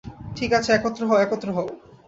ঠিক 0.35 0.51
আছে, 0.53 0.69
একত্র 0.73 1.01
হও, 1.07 1.17
একত্র 1.17 1.47
হও। 1.51 1.67